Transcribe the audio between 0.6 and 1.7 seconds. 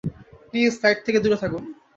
Site থেকে দূরে থাকুন।